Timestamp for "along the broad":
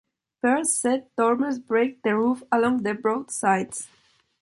2.51-3.29